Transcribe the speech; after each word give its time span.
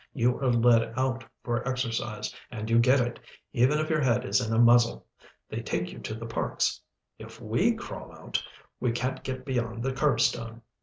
You 0.15 0.39
are 0.41 0.51
led 0.51 0.95
out 0.97 1.23
for 1.43 1.61
exercise, 1.69 2.33
and 2.49 2.71
you 2.71 2.79
get 2.79 2.99
it, 2.99 3.19
even 3.53 3.77
if 3.77 3.87
your 3.87 4.01
head 4.01 4.25
is 4.25 4.41
in 4.41 4.51
a 4.51 4.57
muzzle. 4.57 5.05
They 5.47 5.61
take 5.61 5.91
you 5.91 5.99
to 5.99 6.15
the 6.15 6.25
parks. 6.25 6.81
If 7.19 7.39
we 7.39 7.73
crawl 7.75 8.11
out, 8.11 8.41
we 8.79 8.93
can't 8.93 9.21
get 9.23 9.45
beyond 9.45 9.83
the 9.83 9.93
curbstone. 9.93 10.63